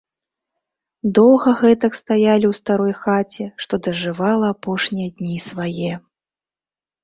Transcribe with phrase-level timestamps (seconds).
[1.17, 5.93] Доўга гэтак стаялі ў старой хаце, што дажывала апошнія дні свае.